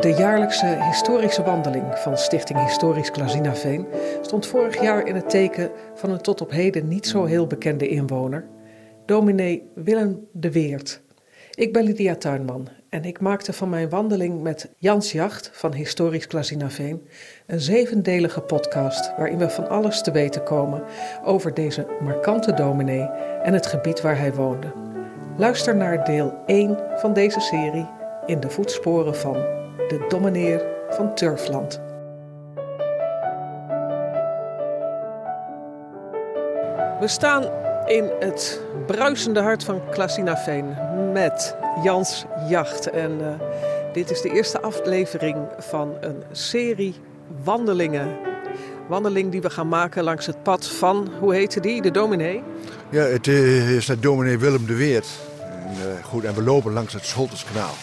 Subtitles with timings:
[0.00, 3.86] De jaarlijkse historische wandeling van Stichting Historisch Klazinaveen
[4.22, 7.88] stond vorig jaar in het teken van een tot op heden niet zo heel bekende
[7.88, 8.44] inwoner,
[9.06, 11.00] dominee Willem de Weert.
[11.54, 16.26] Ik ben Lydia Tuinman en ik maakte van mijn wandeling met Jans Jacht van Historisch
[16.26, 17.08] Klazinaveen
[17.46, 20.82] een zevendelige podcast waarin we van alles te weten komen
[21.24, 23.08] over deze markante dominee
[23.42, 24.72] en het gebied waar hij woonde.
[25.36, 27.88] Luister naar deel 1 van deze serie
[28.26, 29.57] in de voetsporen van
[29.88, 31.80] de domineer van Turfland.
[37.00, 37.44] We staan
[37.86, 40.76] in het bruisende hart van Klasinaveen
[41.12, 42.90] met Jans Jacht.
[42.90, 43.26] En uh,
[43.92, 46.94] dit is de eerste aflevering van een serie
[47.44, 48.16] wandelingen.
[48.88, 52.42] Wandeling die we gaan maken langs het pad van, hoe heette die, de dominee?
[52.90, 55.08] Ja, het is de dominee Willem de Weert.
[55.40, 57.74] En, uh, goed, en we lopen langs het Scholterskanaal.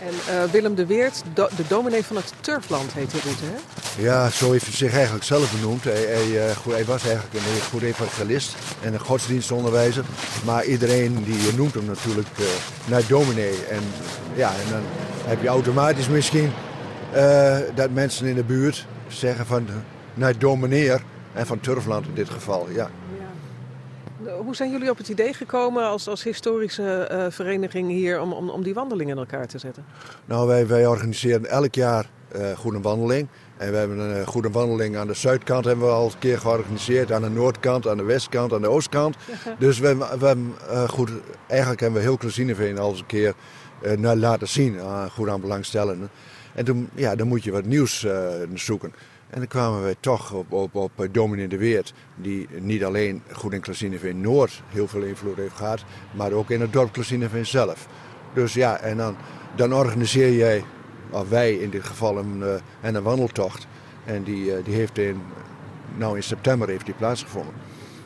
[0.00, 4.02] En uh, Willem de Weert, de dominee van het Turfland heet die route, hè?
[4.02, 5.84] Ja, zo heeft hij zich eigenlijk zelf benoemd.
[5.84, 10.04] Hij, hij, goed, hij was eigenlijk een goed evangelist en een godsdienstonderwijzer.
[10.44, 12.46] Maar iedereen die noemt hem natuurlijk uh,
[12.84, 13.66] naar dominee.
[13.70, 13.82] En,
[14.34, 14.82] ja, en dan
[15.24, 16.52] heb je automatisch misschien
[17.74, 19.66] dat mensen in de buurt zeggen van
[20.14, 21.02] naar domineer.
[21.32, 22.90] En van Turfland in dit geval, ja.
[24.26, 28.50] Hoe zijn jullie op het idee gekomen als, als historische uh, vereniging hier om, om,
[28.50, 29.84] om die wandeling in elkaar te zetten?
[30.24, 33.28] Nou, wij, wij organiseren elk jaar uh, goede wandeling.
[33.56, 37.12] En we hebben een goede wandeling aan de zuidkant hebben we al een keer georganiseerd.
[37.12, 39.16] Aan de noordkant, aan de westkant, aan de oostkant.
[39.58, 40.36] dus we, we,
[40.70, 41.10] uh, goed,
[41.46, 43.34] eigenlijk hebben we heel Klazineveen al eens een keer
[43.82, 44.80] uh, laten zien.
[45.10, 46.10] goed aan belangstellenden.
[46.54, 48.06] En toen, ja, dan moet je wat nieuws
[48.54, 48.92] zoeken.
[49.30, 53.52] En dan kwamen we toch op, op, op Dominee de Weert, die niet alleen goed
[53.52, 57.86] in Klazineveen Noord heel veel invloed heeft gehad, maar ook in het dorp Klazineveen zelf.
[58.34, 59.16] Dus ja, en dan,
[59.56, 60.64] dan organiseer jij,
[61.10, 63.66] of wij in dit geval, een, uh, een wandeltocht.
[64.04, 65.22] En die, uh, die heeft in,
[65.96, 67.54] nou in september heeft die plaatsgevonden.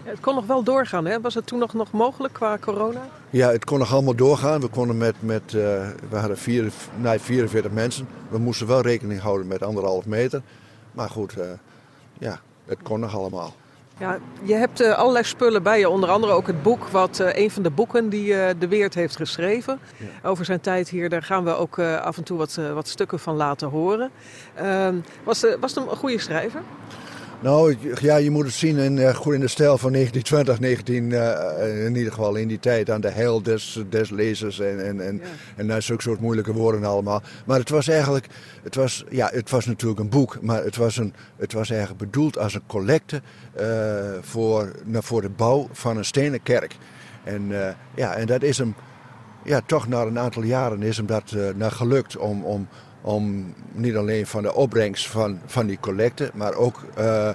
[0.04, 1.20] Ja, het kon nog wel doorgaan, hè?
[1.20, 3.08] Was het toen nog, nog mogelijk qua corona?
[3.30, 4.60] Ja, het kon nog allemaal doorgaan.
[4.60, 5.52] We konden met, met uh,
[6.08, 8.08] we hadden vier, nee, 44 mensen.
[8.28, 10.42] We moesten wel rekening houden met anderhalf meter.
[10.94, 11.44] Maar goed, uh,
[12.18, 13.54] ja, het kon nog allemaal.
[13.98, 15.88] Ja, je hebt uh, allerlei spullen bij je.
[15.88, 19.16] Onder andere ook het boek, wat uh, een van de boeken die De Weert heeft
[19.16, 19.78] geschreven.
[19.96, 20.28] Ja.
[20.28, 21.08] Over zijn tijd hier.
[21.08, 24.10] Daar gaan we ook af en toe wat, wat stukken van laten horen.
[24.54, 24.94] Ehm,
[25.24, 26.62] was, was het een goede schrijver?
[27.42, 31.10] Nou, ja, je moet het zien in, uh, goed in de stijl van 1920, 19,
[31.10, 35.00] uh, in ieder geval in die tijd, aan de heil des, des lezers en, en,
[35.00, 35.20] en,
[35.56, 35.74] ja.
[35.74, 37.22] en zulke soort moeilijke woorden allemaal.
[37.46, 38.26] Maar het was eigenlijk,
[38.62, 42.00] het was, ja, het was natuurlijk een boek, maar het was, een, het was eigenlijk
[42.00, 43.22] bedoeld als een collecte
[44.20, 46.76] voor, nou, voor de bouw van een stenen kerk.
[47.24, 47.52] En,
[47.94, 48.74] ja, en dat is hem,
[49.44, 52.68] ja, toch na een aantal jaren is hem dat nou, gelukt om, om,
[53.04, 57.30] om niet alleen van de opbrengst van, van die collecte, maar ook uh,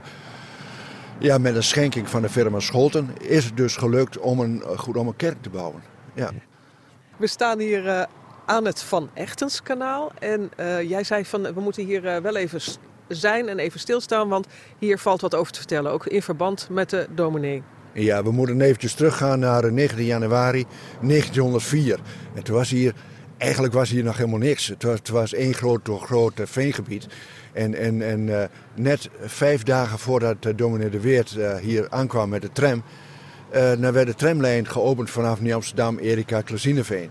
[1.20, 4.98] ja, met een schenking van de firma Scholten is het dus gelukt om een, goed,
[4.98, 5.82] om een kerk te bouwen.
[6.14, 6.32] Ja.
[7.18, 8.04] We staan hier uh,
[8.46, 12.62] aan het VanEchtenskanaal en uh, jij zei van we moeten hier wel even
[13.08, 14.48] zijn en even stilstaan, want
[14.78, 17.64] hier valt wat over te vertellen, ook in verband met de dominee.
[17.94, 20.66] Ja, we moeten eventjes teruggaan naar 19 januari
[21.02, 22.00] 1904.
[22.34, 22.94] En toen was hier
[23.40, 24.74] eigenlijk was hier nog helemaal niks.
[24.78, 27.08] Het was, één groot, groot veengebied.
[27.54, 28.44] En, en, en uh,
[28.76, 30.54] net vijf dagen voordat uh,
[30.92, 32.84] de Weert hier aankwam met de tram...
[33.52, 37.10] dan werd de tramlijn geopend vanaf Nieuw-Amsterdam, Erika, Klazineveen.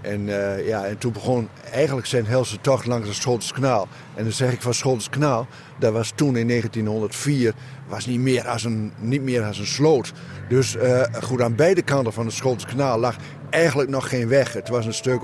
[0.00, 0.26] En,
[0.64, 3.88] ja, en toen begon eigenlijk zijn helse tocht langs het Scholterskanaal.
[4.14, 5.46] En dan zeg ik van Scholterskanaal,
[5.78, 7.54] dat was toen in 1904
[7.88, 10.12] was niet meer als een, niet meer als een sloot.
[10.48, 10.76] Dus
[11.22, 13.16] goed, aan beide kanten van het Scholterskanaal lag
[13.50, 14.52] eigenlijk nog geen weg.
[14.52, 15.22] Het was een stuk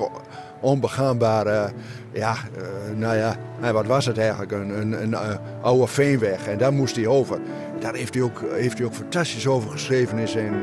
[0.61, 1.71] onbegaanbare,
[2.13, 3.37] ja, uh, nou ja,
[3.73, 4.53] wat was het eigenlijk?
[4.53, 5.31] Een, een, uh,
[5.63, 6.47] oude veenweg.
[6.47, 7.41] En daar moest hij over.
[7.81, 10.55] Daar heeft hij ook, heeft hij ook fantastisch over geschreven in zijn,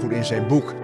[0.00, 0.74] goed in zijn boek.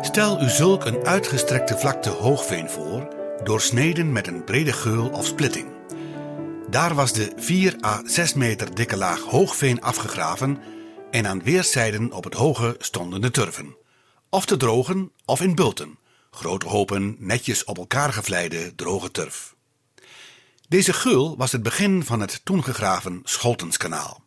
[0.00, 3.08] Stel u zulk een uitgestrekte vlakte hoogveen voor,
[3.44, 5.66] doorsneden met een brede geul of splitting.
[6.70, 10.58] Daar was de 4 à 6 meter dikke laag hoogveen afgegraven
[11.12, 13.76] en aan weerszijden op het hoge stonden de turven.
[14.28, 15.98] Of te drogen of in bulten,
[16.30, 19.54] grote hopen netjes op elkaar gevleide droge turf.
[20.68, 24.24] Deze geul was het begin van het toen gegraven Scholtenskanaal.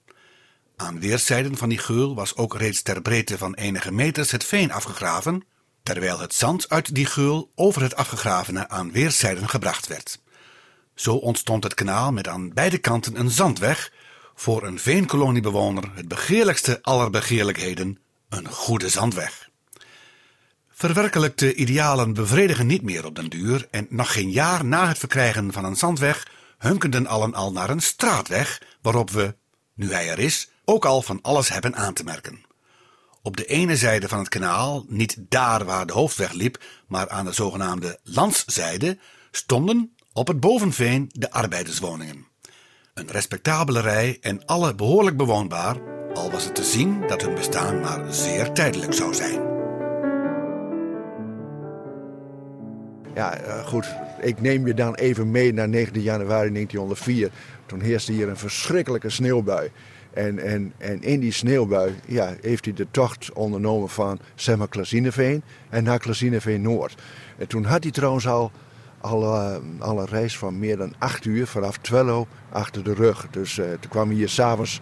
[0.76, 4.72] Aan weerszijden van die geul was ook reeds ter breedte van enige meters het veen
[4.72, 5.44] afgegraven,
[5.84, 10.20] terwijl het zand uit die geul over het afgegravene aan weerszijden gebracht werd.
[10.96, 13.92] Zo ontstond het kanaal met aan beide kanten een zandweg
[14.36, 18.00] voor een veenkoloniebewoner het begeerlijkste aller begeerlijkheden,
[18.30, 19.50] een goede zandweg.
[20.70, 25.54] Verwerkelijkte idealen bevredigen niet meer op den duur en nog geen jaar na het verkrijgen
[25.54, 26.28] van een zandweg
[26.58, 29.36] hunkenden allen al naar een straatweg waarop we,
[29.74, 32.44] nu hij er is, ook al van alles hebben aan te merken.
[33.22, 37.26] Op de ene zijde van het kanaal, niet daar waar de hoofdweg liep, maar aan
[37.26, 38.98] de zogenaamde landszijde,
[39.32, 42.28] stonden op het bovenveen de arbeiderswoningen.
[42.96, 45.76] Een respectabele rij en alle behoorlijk bewoonbaar,
[46.14, 49.42] al was het te zien dat hun bestaan maar zeer tijdelijk zou zijn.
[53.16, 53.96] Ja, uh, goed.
[54.22, 57.32] Ik neem je dan even mee naar 19 januari 1904.
[57.66, 59.72] Toen heerste hier een verschrikkelijke sneeuwbui.
[60.14, 65.42] En, en, en in die sneeuwbui ja, heeft hij de tocht ondernomen van zeg Klazineveen
[65.70, 66.96] en naar Klazineveen Noord.
[67.38, 68.52] En toen had hij trouwens al,
[69.06, 73.28] al, uh, al een reis van meer dan acht uur vanaf Twello achter de rug.
[73.32, 74.82] Dus uh, toen kwam hij hier s'avonds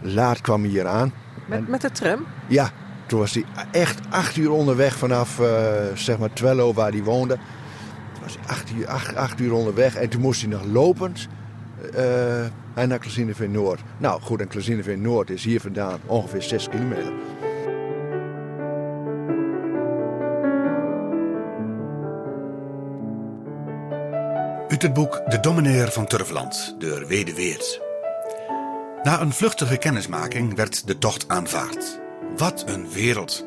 [0.00, 1.12] laat kwam hij hier aan.
[1.46, 2.26] Met, met de tram?
[2.48, 2.70] Ja,
[3.06, 5.46] toen was hij echt acht uur onderweg vanaf uh,
[5.94, 7.34] zeg maar Twello waar hij woonde.
[8.12, 11.28] Toen was hij acht uur, acht, acht uur onderweg en toen moest hij nog lopend
[11.94, 13.80] uh, naar Klazineveen Noord.
[13.98, 17.12] Nou goed, en Klazineveen Noord is hier vandaan ongeveer 6 kilometer.
[24.76, 27.80] Het boek De Domineer van Turfland, door Wede Weert.
[29.02, 32.00] Na een vluchtige kennismaking werd de tocht aanvaard.
[32.36, 33.44] Wat een wereld!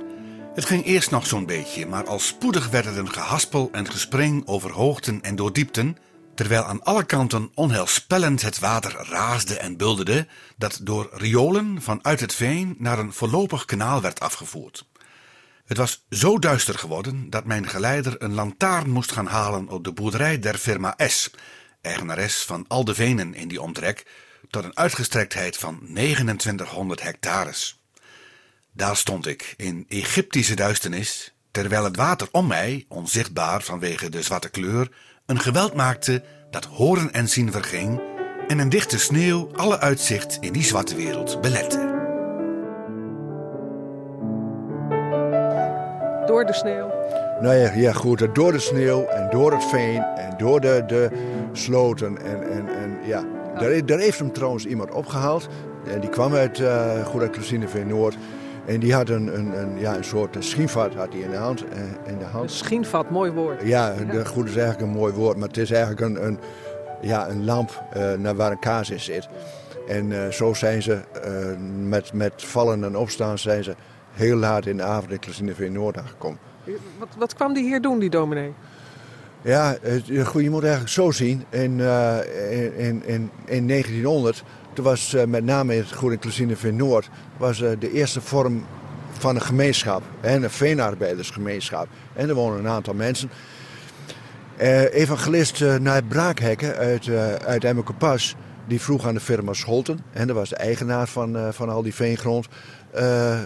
[0.54, 4.48] Het ging eerst nog zo'n beetje, maar al spoedig werd het een gehaspel en gespring
[4.48, 5.98] over hoogten en door diepten,
[6.36, 10.28] terwijl aan alle kanten onheilspellend het water raasde en bulderde,
[10.58, 14.86] dat door riolen vanuit het veen naar een voorlopig kanaal werd afgevoerd.
[15.70, 19.92] Het was zo duister geworden dat mijn geleider een lantaarn moest gaan halen op de
[19.92, 21.32] boerderij der firma S,
[21.82, 24.06] eigenares van al de venen in die omtrek,
[24.50, 27.80] tot een uitgestrektheid van 2900 hectares.
[28.72, 34.50] Daar stond ik in Egyptische duisternis, terwijl het water om mij, onzichtbaar vanwege de zwarte
[34.50, 34.92] kleur,
[35.26, 38.02] een geweld maakte dat horen en zien verging
[38.48, 41.99] en een dichte sneeuw alle uitzicht in die zwarte wereld belette.
[46.40, 46.92] Door de sneeuw?
[47.42, 51.10] Nou ja, ja goed, door de sneeuw en door het veen en door de, de
[51.52, 53.24] sloten en, en, en ja.
[53.60, 55.48] Daar, daar heeft hem trouwens iemand opgehaald.
[55.94, 58.18] En die kwam uit uh, goed uit Noord.
[58.66, 61.64] En die had een, een, een, ja, een soort schienvat had hij in de hand.
[62.06, 62.44] In de hand.
[62.44, 63.62] Een schienvat, mooi woord.
[63.64, 64.24] Ja, ja.
[64.24, 65.38] goed is eigenlijk een mooi woord.
[65.38, 66.40] Maar het is eigenlijk een, een,
[67.02, 69.28] ja, een lamp uh, naar waar een kaas in zit.
[69.88, 70.98] En uh, zo zijn ze uh,
[71.88, 73.76] met, met vallen en opstaan zijn ze
[74.20, 76.40] heel laat in de avond in Klazineveen Noord aangekomen.
[76.98, 78.54] Wat, wat kwam die hier doen, die dominee?
[79.42, 81.44] Ja, het, goed, je moet eigenlijk zo zien.
[81.50, 81.80] In,
[82.50, 84.44] in, in, in, in 1900
[84.74, 88.66] toen was uh, met name in het Goede Klazineveen Noord was, uh, de eerste vorm
[89.12, 90.04] van een gemeenschap.
[90.20, 91.88] Hè, een veenarbeidersgemeenschap.
[92.14, 93.30] En er wonen een aantal mensen.
[94.62, 98.36] Uh, evangelist uh, naar Braakhekken uit, uh, uit Emmerkepas,
[98.70, 101.94] die vroeg aan de firma Scholten, en dat was de eigenaar van, van al die
[101.94, 102.48] veengrond,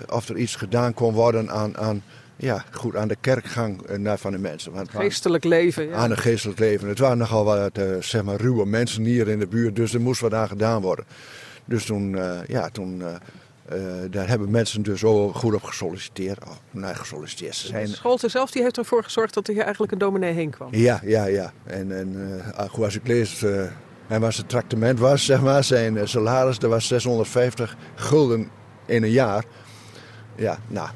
[0.09, 2.03] of er iets gedaan kon worden aan, aan,
[2.35, 4.71] ja, goed, aan de kerkgang van de mensen.
[4.71, 5.87] Want geestelijk leven.
[5.87, 5.95] Ja.
[5.95, 6.87] Aan het geestelijk leven.
[6.87, 10.21] Het waren nogal wat zeg maar, ruwe mensen hier in de buurt, dus er moest
[10.21, 11.05] wat aan gedaan worden.
[11.65, 12.17] Dus toen,
[12.47, 13.03] ja, toen
[13.73, 16.43] uh, daar hebben mensen dus ook goed op gesolliciteerd.
[16.45, 17.55] Oh, nou, gesolliciteerd.
[17.55, 17.87] Ze zijn...
[17.87, 20.67] Scholte zelf die heeft ervoor gezorgd dat er hier eigenlijk een dominee heen kwam.
[20.71, 21.53] Ja, ja, ja.
[21.63, 22.13] En, en
[22.57, 23.63] uh, als ik lees, uh,
[24.07, 28.49] en wat zijn tractement was, zeg maar, zijn salaris, dat was 650 gulden
[28.85, 29.43] in een jaar.
[30.35, 30.89] Ja, nou.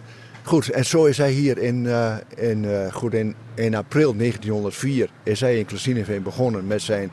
[0.44, 5.10] Goed, en zo is hij hier in, uh, in, uh, goed, in, in april 1904
[5.24, 7.12] is hij in Klazineveen begonnen met zijn,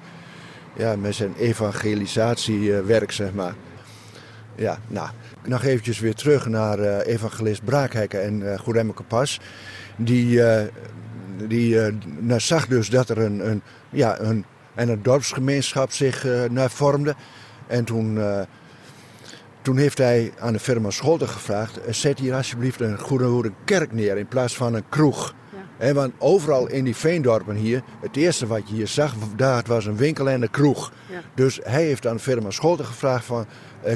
[0.76, 3.54] ja, met zijn evangelisatiewerk, zeg maar.
[4.54, 5.08] Ja, nou,
[5.44, 9.40] nog eventjes weer terug naar evangelist Braakhekken en uh, Goedemmeke Pas.
[9.96, 10.40] Die,
[11.46, 11.78] die
[12.18, 17.14] nou, zag dus dat er een, een, ja, een, en een dorpsgemeenschap zich naar vormde.
[17.66, 18.18] En toen,
[19.62, 21.80] toen heeft hij aan de firma Scholten gevraagd...
[21.90, 25.34] zet hier alsjeblieft een goede kerk neer in plaats van een kroeg.
[25.78, 25.92] Ja.
[25.92, 29.96] want overal in die veendorpen hier, het eerste wat je hier zag, daar was een
[29.96, 30.92] winkel en een kroeg.
[31.10, 31.20] Ja.
[31.34, 33.46] Dus hij heeft aan de firma Scholten gevraagd van,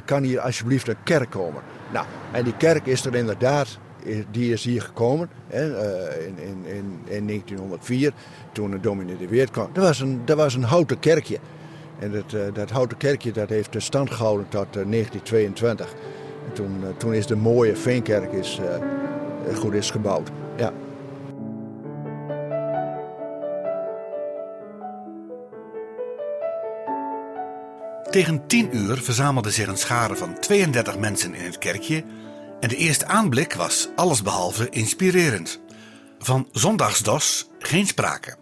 [0.04, 1.62] kan hier alsjeblieft een kerk komen?
[1.92, 3.78] Nou, en die kerk is er inderdaad,
[4.31, 5.64] die is hier gekomen hè,
[6.26, 8.12] in, in, in, in 1904,
[8.52, 9.69] toen de dominee de Weert kwam.
[9.73, 11.38] Dat was een, dat was een houten kerkje.
[11.99, 15.95] En dat, uh, dat houten kerkje dat heeft de stand gehouden tot uh, 1922.
[16.47, 18.61] En toen, toen is de mooie Veenkerk is,
[19.55, 20.31] goed is gebouwd.
[20.57, 20.73] Ja.
[28.11, 32.05] Tegen tien uur verzamelde zich een schare van 32 mensen in het kerkje
[32.61, 35.61] En de eerste aanblik was allesbehalve inspirerend.
[36.19, 38.37] Van zondagsdos geen sprake.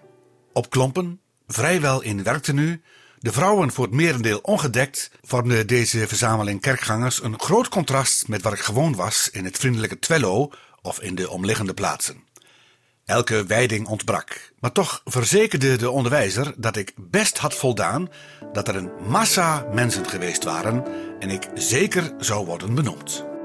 [0.52, 2.82] Op klompen, vrijwel in werktenu,
[3.18, 8.52] de vrouwen voor het merendeel ongedekt, vormde deze verzameling kerkgangers een groot contrast met wat
[8.52, 10.50] ik gewoon was in het vriendelijke Twello
[10.82, 12.24] of in de omliggende plaatsen.
[13.04, 18.08] Elke wijding ontbrak, maar toch verzekerde de onderwijzer dat ik best had voldaan
[18.52, 20.84] dat er een massa mensen geweest waren
[21.18, 23.35] en ik zeker zou worden benoemd.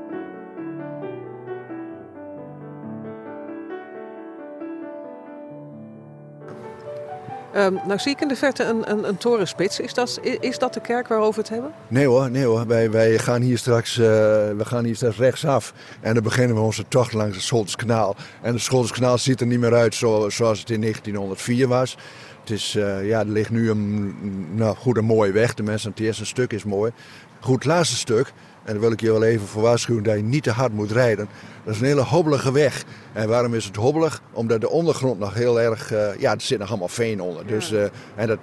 [7.55, 9.79] Um, nou zie ik in de verte een, een, een torenspits.
[9.79, 11.71] Is dat, is dat de kerk waarover we het hebben?
[11.87, 12.67] Nee hoor, nee hoor.
[12.67, 15.73] Wij, wij gaan hier straks, uh, we gaan hier straks rechtsaf.
[16.01, 18.15] En dan beginnen we onze tocht langs het Scholterskanaal.
[18.41, 21.97] En het Scholterskanaal ziet er niet meer uit zo, zoals het in 1904 was.
[22.39, 24.15] Het is, uh, ja, er ligt nu een,
[24.55, 25.53] nou, goed een mooie weg.
[25.53, 26.91] De mensen, het eerste stuk is mooi.
[27.39, 30.23] Goed, het laatste stuk, en daar wil ik je wel even voor waarschuwen dat je
[30.23, 31.27] niet te hard moet rijden.
[31.63, 32.83] Dat is een hele hobbelige weg.
[33.13, 34.21] En waarom is het hobbelig?
[34.31, 35.93] Omdat de ondergrond nog heel erg...
[35.93, 37.43] Uh, ja, er zit nog allemaal veen onder.
[37.45, 37.51] Ja.
[37.51, 37.83] Dus, uh,
[38.15, 38.39] en dat...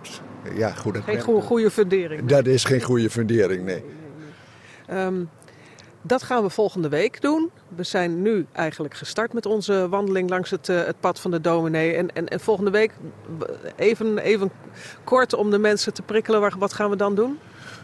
[0.55, 2.29] Ja, goed, dat geen goede, goede fundering.
[2.29, 3.75] Dat is geen goede fundering, nee.
[3.75, 3.85] nee,
[4.89, 5.29] nee um,
[6.03, 7.51] dat gaan we volgende week doen.
[7.77, 11.41] We zijn nu eigenlijk gestart met onze wandeling langs het, uh, het pad van de
[11.41, 11.95] dominee.
[11.95, 12.93] En, en, en volgende week,
[13.77, 14.51] even, even
[15.05, 17.39] kort om de mensen te prikkelen, wat gaan we dan doen?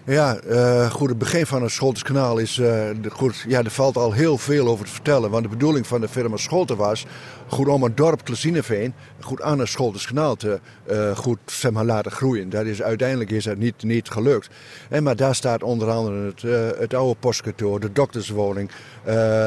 [0.06, 2.58] Ja, uh, goed, het begin van het Scholterskanaal is.
[2.58, 2.66] Uh,
[3.00, 5.30] de, goed, ja, er valt al heel veel over te vertellen.
[5.30, 7.06] Want de bedoeling van de firma Scholten was.
[7.46, 10.60] Goed om het dorp Klesineveen goed aan het Scholterskanaal te
[10.90, 12.50] uh, goed zeg laten groeien.
[12.50, 14.48] Dat is, uiteindelijk is dat niet, niet gelukt.
[14.88, 16.42] En, maar daar staat onder andere het,
[16.78, 18.70] het oude postkantoor, de dokterswoning.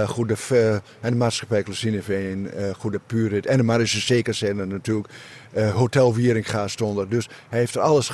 [0.08, 5.08] goed, de, en de maatschappij Klesineveen, goed de Purit en de Marische Zekerzender natuurlijk.
[5.74, 7.10] Hotel Wieringa stond er.
[7.10, 8.12] Dus hij heeft er alles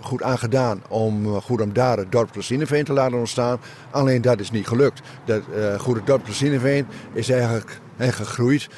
[0.00, 3.60] goed aan gedaan om goed om daar het dorp Plezineveen te laten ontstaan.
[3.90, 5.00] Alleen dat is niet gelukt.
[5.24, 8.68] Dat uh, goede dorp Plezineveen is eigenlijk gegroeid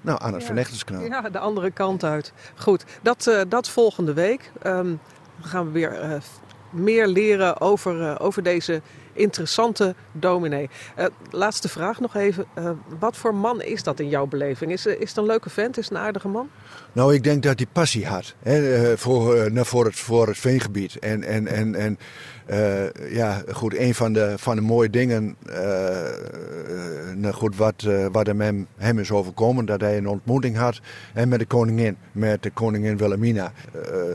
[0.00, 1.00] nou, aan het ja.
[1.00, 2.32] Ja, de andere kant uit.
[2.56, 4.52] Goed, dat, uh, dat volgende week.
[4.66, 5.00] Um,
[5.40, 6.16] gaan we weer uh,
[6.70, 8.82] meer leren over, uh, over deze
[9.12, 10.70] interessante dominee.
[11.30, 12.46] Laatste vraag nog even.
[12.98, 14.72] Wat voor man is dat in jouw beleving?
[14.72, 15.78] Is, is het een leuke vent?
[15.78, 16.50] Is het een aardige man?
[16.92, 20.98] Nou, ik denk dat hij passie had hè, voor, voor, het, voor het veengebied.
[20.98, 21.98] En, en, en, en
[22.50, 28.66] uh, ja, goed, een van de, van de mooie dingen uh, goed, wat, wat hem,
[28.76, 30.80] hem is overkomen, dat hij een ontmoeting had
[31.26, 33.52] met de koningin, met de koningin Wilhelmina.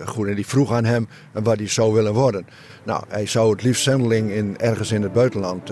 [0.05, 2.47] goed, en die vroeg aan hem wat hij zou willen worden.
[2.83, 5.71] Nou, hij zou het liefst zendeling in, ergens in het buitenland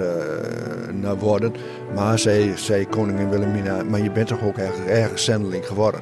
[0.91, 1.53] nou worden,
[1.96, 6.01] maar zei, zei koningin Wilhelmina, maar je bent toch ook ergens zendeling geworden.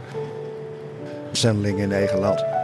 [1.31, 2.60] Zendeling in eigen land.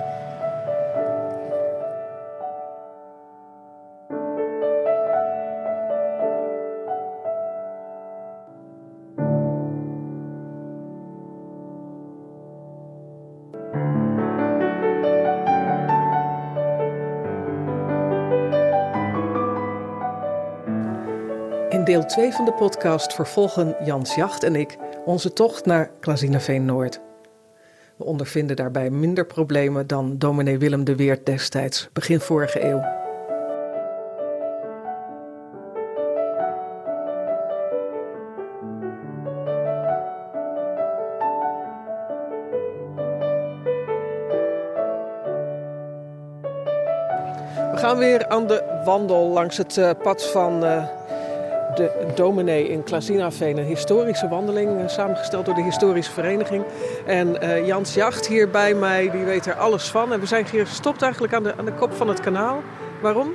[21.97, 26.99] Deel 2 van de podcast vervolgen Jans Jacht en ik onze tocht naar Klazinaveen Noord.
[27.95, 32.81] We ondervinden daarbij minder problemen dan dominee Willem de Weert destijds, begin vorige eeuw.
[47.71, 50.83] We gaan weer aan de wandel langs het uh, pad van uh,
[51.77, 53.57] de dominee in Klazinaveen.
[53.57, 56.63] Een historische wandeling, uh, samengesteld door de historische vereniging.
[57.05, 60.13] En uh, Jans Jacht hier bij mij, die weet er alles van.
[60.13, 62.62] En we zijn hier gestopt eigenlijk aan de, aan de kop van het kanaal.
[63.01, 63.31] Waarom?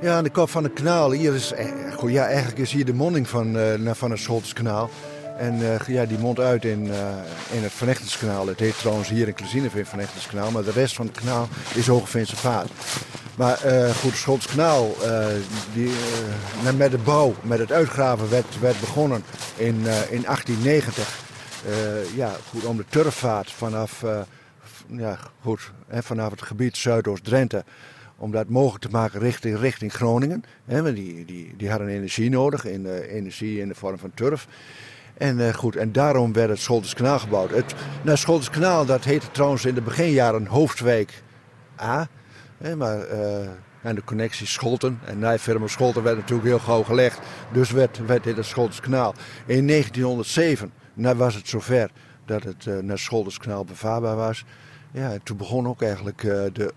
[0.00, 1.10] Ja, aan de kop van het kanaal.
[1.10, 1.52] Hier is,
[1.96, 3.56] goed, ja, eigenlijk is hier de monding van,
[3.92, 4.90] van het Scholterskanaal.
[5.38, 6.84] En ja, die mondt uit in,
[7.50, 8.46] in het Vernechtingskanaal.
[8.46, 10.50] Het heet trouwens hier in Klezineveen Vernechtingskanaal.
[10.50, 12.70] Maar de rest van het kanaal is Hogeveense Vaart.
[13.36, 14.94] Maar uh, goed, het Scholterskanaal,
[15.74, 15.90] die,
[16.76, 19.24] met de bouw, met het uitgraven werd, begonnen
[19.56, 19.74] in,
[20.10, 21.22] in 1890.
[22.14, 24.04] ja, goed, om de turfvaart vanaf,
[24.86, 27.64] ja, goed, hè, vanaf het gebied Zuidoost-Drenthe
[28.16, 30.44] om dat mogelijk te maken richting, richting Groningen.
[30.64, 34.46] He, die, die, die hadden energie nodig, in, energie in de vorm van turf.
[35.18, 37.50] En goed, en daarom werd het Scholterskanaal gebouwd.
[37.50, 41.22] Het nou, Scholterskanaal, dat heette trouwens in de beginjaren Hoofdwijk
[41.80, 42.08] A.
[42.72, 43.48] Maar uh,
[43.82, 47.18] en de connectie Scholten en Nijfirma Scholten werd natuurlijk heel gauw gelegd.
[47.52, 49.14] Dus werd, werd dit het Scholterskanaal.
[49.46, 51.90] In 1907 nou was het zover
[52.24, 54.44] dat het uh, naar Scholterskanaal bevaarbaar was.
[54.90, 56.20] Ja, en toen begon ook eigenlijk
[56.52, 56.72] de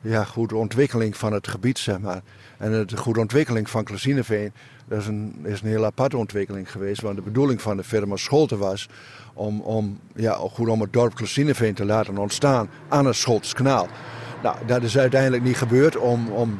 [0.00, 2.22] ja, goede ontwikkeling van het gebied, zeg maar.
[2.58, 4.52] En de goede ontwikkeling van Klazineveen,
[4.88, 7.00] dat is een, is een heel aparte ontwikkeling geweest.
[7.02, 8.88] Want de bedoeling van de firma Scholte was
[9.34, 13.88] om, om, ja, goed om het dorp Klazineveen te laten ontstaan aan het Scholteskanaal.
[14.46, 16.58] Nou, dat is uiteindelijk niet gebeurd om, om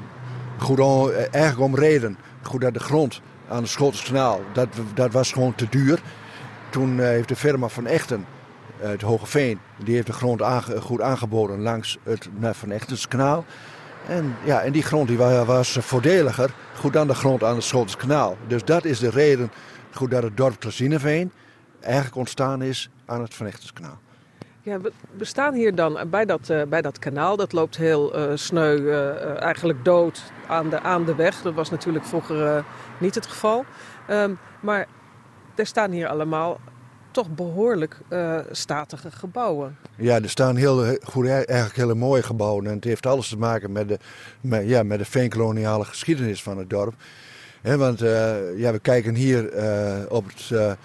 [0.59, 2.19] goed om, eigenlijk om reden.
[2.43, 6.01] Goed dat de grond aan het Scholteskanaal, dat, dat was gewoon te duur.
[6.71, 8.27] Toen eh, heeft de firma van Echten
[8.77, 10.43] het Hoge Veen, die heeft de grond
[10.81, 13.45] goed aangeboden langs het Van Echtenskanaal.
[14.09, 18.37] En, ja, en die grond die was voordeliger goed dan de grond aan het Scholteskanaal.
[18.47, 19.51] Dus dat is de reden
[19.95, 21.33] goed dat het dorp Klazineveen
[21.81, 23.99] eigenlijk ontstaan is aan het Van Echtenskanaal.
[24.67, 24.81] Ja,
[25.17, 27.37] we, staan hier dan bij dat, uh, bij dat kanaal.
[27.37, 31.43] Dat loopt heel uh, sneu, uh, eigenlijk dood aan de, aan de weg.
[31.43, 32.65] Dat was natuurlijk vroeger
[32.99, 33.65] niet het geval.
[34.11, 34.87] Um, maar
[35.55, 36.61] er staan hier allemaal
[37.11, 37.97] toch behoorlijk
[38.51, 39.77] statige gebouwen.
[39.97, 42.67] Ja, er staan heel goed, eigenlijk hele mooie gebouwen.
[42.67, 43.99] En het heeft alles te maken met de,
[44.41, 46.95] met, ja, met de veenkoloniale geschiedenis van het dorp.
[47.63, 47.99] Want
[48.57, 49.45] ja, we kijken hier
[50.09, 50.77] op het,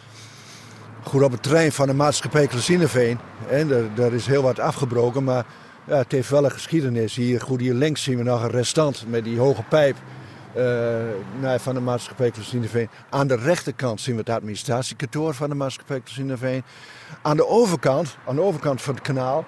[1.04, 3.20] goed op het terrein van de maatschappij Klazineveen.
[3.50, 5.46] En daar, is heel wat afgebroken, maar
[5.88, 7.16] ja, het heeft wel een geschiedenis.
[7.16, 9.96] Hier, goed, hier links zien we nog een restant met die hoge pijp.
[10.58, 12.32] Uh, van de maatschappij
[12.62, 12.90] Veen.
[13.10, 16.02] Aan de rechterkant zien we het administratiekantoor van de maatschappij
[16.34, 16.64] Veen.
[17.22, 19.46] Aan de overkant, aan de overkant van het kanaal,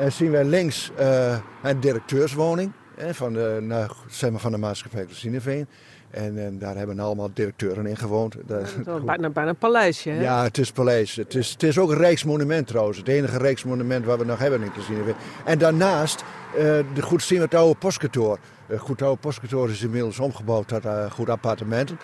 [0.00, 2.72] uh, zien wij links uh, een directeurswoning
[3.10, 5.06] van, de, nou, zeg maar van de maatschappij
[5.40, 5.68] Veen.
[6.12, 8.36] En, en, daar hebben allemaal directeuren in gewoond.
[9.04, 10.22] bijna, bijna een paleisje, hè?
[10.22, 11.16] Ja, het is paleis.
[11.16, 12.98] Het is, het is ook een rijksmonument trouwens.
[12.98, 15.14] Het enige rijksmonument wat we nog hebben in Veen.
[15.44, 16.24] En daarnaast,
[16.94, 18.38] de goed zien we het oude postkantoor.
[18.72, 21.98] Uh, goed oude postkantoor is inmiddels omgebouwd tot uh, goed appartementen.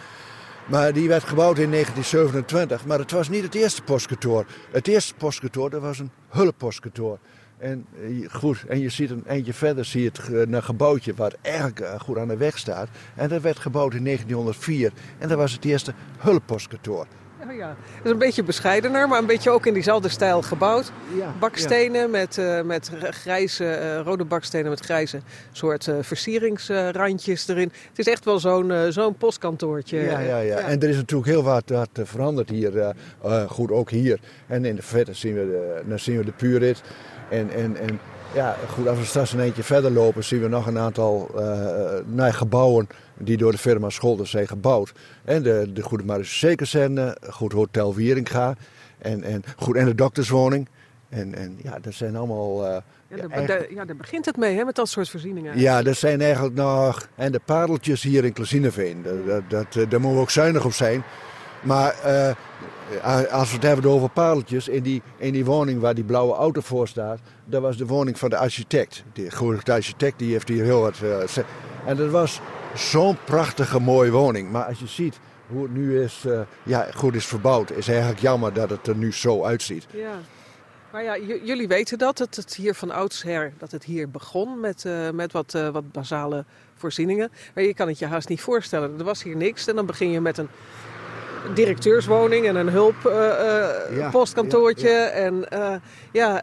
[0.66, 2.86] Maar die werd gebouwd in 1927.
[2.86, 4.44] Maar het was niet het eerste postkantoor.
[4.70, 7.18] Het eerste postkantoor dat was een hulppostkantoor.
[7.58, 11.36] En, uh, goed, en je ziet een eindje verder zie je het een gebouwtje wat
[11.42, 12.88] erg goed aan de weg staat.
[13.14, 14.92] En dat werd gebouwd in 1904.
[15.18, 17.06] En dat was het eerste hulppostkantoor.
[17.50, 20.92] Oh ja, het is een beetje bescheidener, maar een beetje ook in diezelfde stijl gebouwd.
[21.16, 25.20] Ja, bakstenen Met, uh, met grijze, uh, rode bakstenen met grijze
[25.52, 27.72] soort uh, versieringsrandjes erin.
[27.88, 29.98] Het is echt wel zo'n zo'n postkantoortje.
[29.98, 32.94] Ja, ja, ja, en er is natuurlijk heel wat, wat veranderd hier.
[33.48, 34.18] goed, ook hier.
[34.46, 36.82] En in de verte zien we de, dan zien we de Purit.
[37.30, 38.00] En, en, en
[38.34, 41.30] ja, goed, als we straks een eentje verder lopen, zien we nog een aantal
[42.16, 42.88] uh, gebouwen
[43.18, 44.92] die door de firma Scholder zijn gebouwd.
[45.24, 48.54] En de, de Goede Marechaussee Goed Hotel Wieringa
[48.98, 50.68] en, en, goed, en de dokterswoning.
[51.08, 52.64] En, en ja, dat zijn allemaal...
[52.64, 52.76] Uh,
[53.08, 55.58] ja, daar, ja, daar begint het mee, hè, met dat soort voorzieningen.
[55.58, 57.08] Ja, dat zijn eigenlijk nog...
[57.14, 60.72] En de pareltjes hier in Klazineveen, dat, dat, dat, daar moeten we ook zuinig op
[60.72, 61.02] zijn.
[61.62, 66.04] Maar uh, als we het hebben over pareltjes, in die, in die woning waar die
[66.04, 69.04] blauwe auto voor staat, dat was de woning van de architect.
[69.12, 70.98] De architect die heeft hier heel wat.
[71.02, 71.44] Uh,
[71.86, 72.40] en dat was
[72.74, 74.50] zo'n prachtige mooie woning.
[74.50, 78.20] Maar als je ziet hoe het nu is, uh, ja, goed is verbouwd, is eigenlijk
[78.20, 79.86] jammer dat het er nu zo uitziet.
[79.90, 80.18] Ja.
[80.92, 84.84] Maar ja, jullie weten dat, dat het hier van oudsher dat het hier begon met,
[85.12, 86.44] met wat, wat basale
[86.74, 87.30] voorzieningen.
[87.54, 88.98] Maar je kan het je haast niet voorstellen.
[88.98, 90.48] Er was hier niks en dan begin je met een
[91.54, 94.88] directeurswoning en een hulppostkantoortje.
[94.88, 95.46] Uh, ja, ja, En
[96.12, 96.42] ja,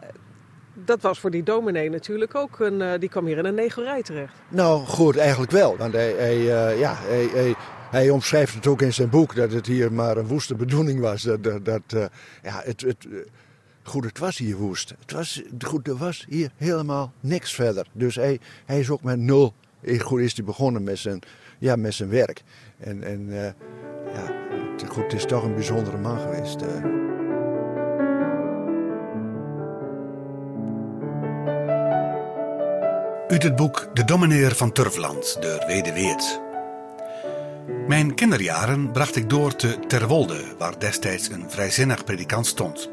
[0.74, 2.60] dat was voor die dominee natuurlijk ook.
[2.60, 4.32] Een, die kwam hier in een negerij terecht.
[4.48, 5.76] Nou, goed, eigenlijk wel.
[5.76, 6.36] Want hij, hij
[6.78, 7.54] ja, hij, hij,
[7.90, 11.22] hij, omschrijft het ook in zijn boek dat het hier maar een woeste bedoeling was.
[11.22, 11.82] Dat, dat, dat
[12.42, 13.06] ja, het, het,
[13.82, 14.94] goed, het was hier woest.
[15.00, 17.86] Het was, goed, er was hier helemaal niks verder.
[17.92, 19.54] Dus hij, hij is ook met nul.
[19.98, 21.22] Goed is hij begonnen met zijn,
[21.58, 22.42] ja, met zijn werk.
[22.78, 23.28] En, en
[24.14, 24.45] ja,
[24.84, 26.62] goed, het is toch een bijzondere man geweest.
[33.28, 36.40] Uit het boek De Domineer van Turfland, de Wede Weert.
[37.86, 42.90] Mijn kinderjaren bracht ik door te Terwolde, waar destijds een vrijzinnig predikant stond.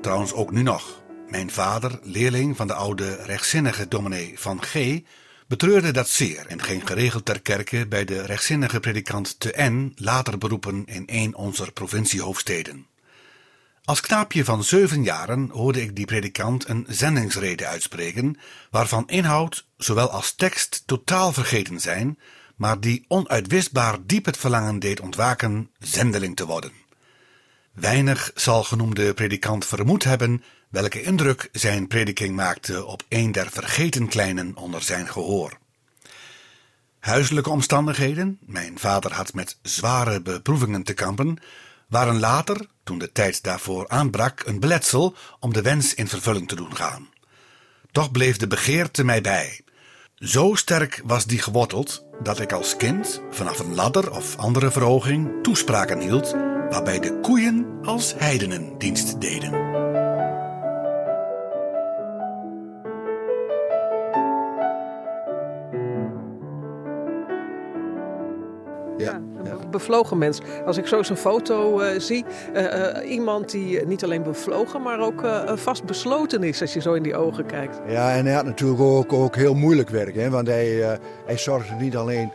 [0.00, 1.02] Trouwens ook nu nog.
[1.28, 5.00] Mijn vader, leerling van de oude rechtzinnige dominee van G,
[5.46, 10.38] betreurde dat zeer en ging geregeld ter kerke bij de rechtzinnige predikant te N, later
[10.38, 12.86] beroepen in een onze provinciehoofdsteden.
[13.84, 18.38] Als knaapje van zeven jaren hoorde ik die predikant een zendingsrede uitspreken,
[18.70, 22.18] waarvan inhoud zowel als tekst totaal vergeten zijn,
[22.56, 26.72] maar die onuitwisbaar diep het verlangen deed ontwaken zendeling te worden.
[27.72, 30.42] Weinig zal genoemde predikant vermoed hebben
[30.74, 35.58] welke indruk zijn prediking maakte op een der vergeten kleinen onder zijn gehoor.
[36.98, 41.36] Huiselijke omstandigheden, mijn vader had met zware beproevingen te kampen,
[41.88, 46.56] waren later, toen de tijd daarvoor aanbrak, een beletsel om de wens in vervulling te
[46.56, 47.08] doen gaan.
[47.90, 49.60] Toch bleef de begeerte mij bij.
[50.14, 55.42] Zo sterk was die geworteld dat ik als kind vanaf een ladder of andere verhoging
[55.42, 56.32] toespraken hield
[56.70, 59.73] waarbij de koeien als heidenen dienst deden.
[68.98, 70.40] Ja, een bevlogen mens.
[70.66, 75.00] Als ik zo zijn foto uh, zie, uh, uh, iemand die niet alleen bevlogen, maar
[75.00, 75.22] ook
[75.54, 77.80] vast besloten is als je zo in die ogen kijkt.
[77.86, 81.74] Ja, en hij had natuurlijk ook, ook heel moeilijk werk, hè, want hij, hij zorgde
[81.74, 82.32] niet alleen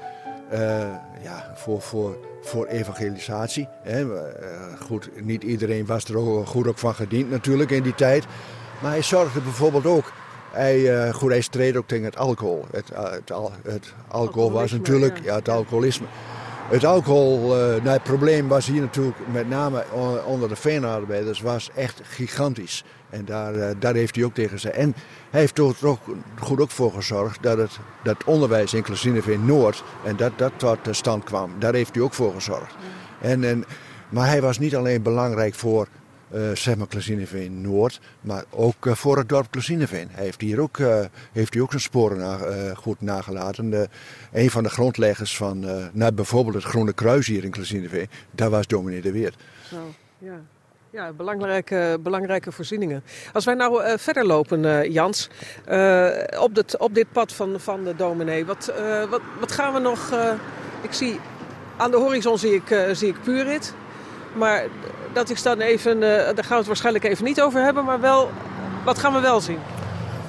[1.22, 3.68] ja, voor, voor, voor evangelisatie.
[3.84, 4.06] Hè.
[4.80, 8.26] goed, niet iedereen was er ook goed ook van gediend natuurlijk in die tijd.
[8.82, 10.12] Maar hij zorgde bijvoorbeeld ook
[10.52, 12.66] hij, goed, hij streed ook tegen het alcohol.
[12.72, 13.32] Het, het,
[13.64, 15.24] het alcohol was natuurlijk ja.
[15.24, 15.36] ja.
[15.36, 16.06] het alcoholisme.
[16.70, 19.84] Het alcohol, uh, nou, het probleem was hier natuurlijk met name
[20.26, 22.84] onder de veenarbeiders was echt gigantisch.
[23.10, 24.76] En daar, uh, daar heeft hij ook tegen gezegd.
[24.76, 24.96] En
[25.30, 26.00] hij heeft er ook
[26.40, 31.24] goed ook voor gezorgd dat het dat onderwijs in Noord en dat dat tot stand
[31.24, 31.52] kwam.
[31.60, 32.76] Daar heeft hij ook voor gezorgd.
[33.22, 33.66] En, en,
[34.10, 35.88] maar hij was niet alleen belangrijk voor
[36.32, 40.08] uh, zeg maar Klazineveen Noord, maar ook uh, voor het dorp Klazineveen.
[40.12, 41.00] Hij heeft hier ook, uh,
[41.32, 43.90] heeft hij ook zijn sporen goed nagelaten.
[44.32, 45.60] Een van de grondleggers van
[45.94, 49.36] nou, bijvoorbeeld het Groene Kruis hier in Klazineveen, daar was dominee de Weert.
[50.18, 50.42] Ja.
[50.92, 53.04] Ja, belangrijke, belangrijke voorzieningen.
[53.34, 55.30] Als wij nou verder lopen, Jans,
[56.40, 58.74] op, dit, op dit pad van, van de dominee, wat,
[59.10, 60.14] wat, wat gaan we nog...
[60.82, 61.20] ik zie,
[61.78, 63.74] aan de horizon zie ik, zie ik Purit,
[64.34, 64.64] maar
[65.14, 68.00] dat is dan even, uh, daar gaan we het waarschijnlijk even niet over hebben, maar
[68.00, 68.32] wel,
[68.84, 69.60] wat gaan we wel zien?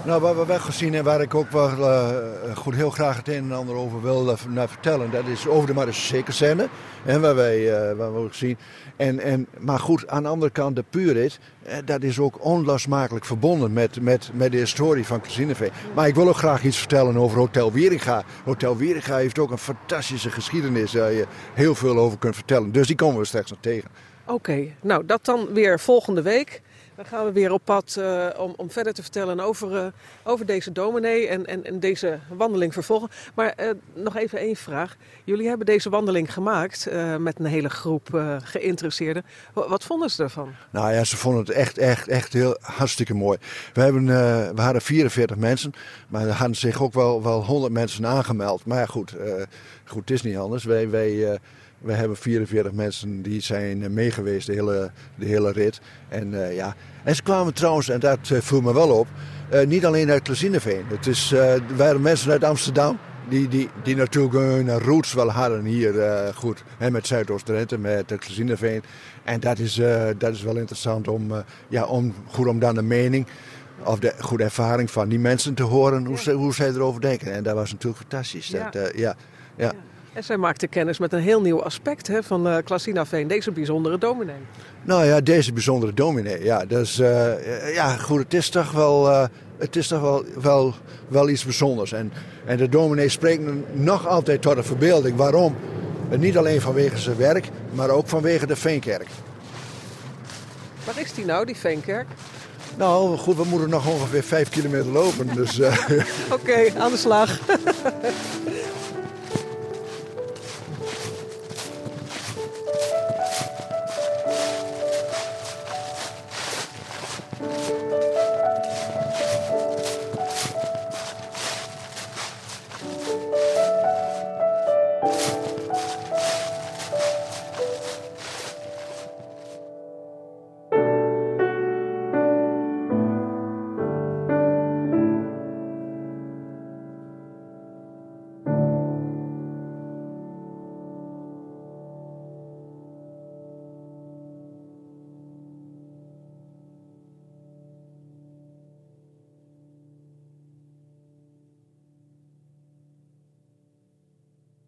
[0.05, 2.09] Nou, wat we wel gezien en waar ik ook wel uh,
[2.57, 5.75] goed heel graag het een en ander over wil uh, vertellen, dat is over de
[5.75, 6.69] Marseille
[7.05, 8.59] En waar wij uh, waar we ook zien.
[8.97, 11.39] En, en, maar goed, aan de andere kant, de Purit,
[11.85, 15.71] dat is ook onlosmakelijk verbonden met, met, met de historie van Casineveen.
[15.95, 18.25] Maar ik wil ook graag iets vertellen over Hotel Wieringa.
[18.45, 22.73] Hotel Wieringa heeft ook een fantastische geschiedenis waar je heel veel over kunt vertellen.
[22.73, 23.91] Dus die komen we straks nog tegen.
[24.27, 26.63] Oké, nou dat dan weer volgende week.
[27.01, 29.87] Dan gaan we weer op pad uh, om, om verder te vertellen over, uh,
[30.23, 33.09] over deze dominee en, en, en, deze wandeling vervolgen.
[33.35, 34.97] Maar uh, nog even één vraag.
[35.25, 39.25] Jullie hebben deze wandeling gemaakt met een hele groep geïnteresseerden.
[39.53, 40.55] Wat vonden ze ervan?
[40.71, 43.39] Nou ja, ze vonden het echt, echt, echt heel hartstikke mooi.
[43.73, 44.07] We, hebben,
[44.55, 45.73] we hadden 44 mensen,
[46.09, 48.65] maar er hadden zich ook wel, wel 100 mensen aangemeld.
[48.65, 49.15] Maar ja, goed,
[49.85, 50.65] goed, het is niet anders.
[50.65, 50.91] Wij...
[50.91, 51.39] wij
[51.81, 55.81] we hebben 44 mensen die zijn meegeweest de hele, de hele rit.
[56.09, 56.77] En, ja.
[57.05, 59.07] En ze kwamen trouwens, en dat uh, viel me wel op,
[59.53, 60.85] uh, niet alleen uit Klezineveen.
[60.89, 62.99] Het is, er waren mensen uit Amsterdam.
[63.29, 65.95] Die, die, die natuurlijk hun roots wel hadden hier
[66.35, 66.63] goed.
[66.79, 68.83] Hè, met Zuidoost-Drenthe, met Klezineveen.
[69.25, 69.81] En dat is,
[70.19, 71.33] dat is wel interessant om,
[71.69, 73.27] ja, om, goed om dan de mening
[73.85, 77.33] of de goede ervaring van die mensen te horen hoe, ze, hoe zij erover denken.
[77.33, 78.47] En dat was natuurlijk fantastisch.
[78.49, 78.71] Ja.
[78.71, 79.17] Dat, ja,
[79.57, 79.73] ja.
[80.13, 83.51] En zij maakte kennis met een heel nieuw aspect hè, van uh, Klasina Veen, deze
[83.51, 84.37] bijzondere dominee.
[84.83, 86.45] Nou ja, deze bijzondere dominee.
[86.45, 89.25] Ja, dus, uh, ja goed, het is toch wel, uh,
[89.59, 90.75] het is toch wel, wel,
[91.09, 91.93] wel iets bijzonders.
[91.93, 92.13] En,
[92.45, 93.43] en de dominee spreekt
[93.73, 95.17] nog altijd tot de verbeelding.
[95.17, 95.57] Waarom?
[96.19, 99.09] Niet alleen vanwege zijn werk, maar ook vanwege de Veenkerk.
[100.85, 102.07] Waar is die nou, die Veenkerk?
[102.77, 105.35] Nou, goed, we moeten nog ongeveer vijf kilometer lopen.
[105.35, 107.39] Dus, Oké, okay, aan de slag.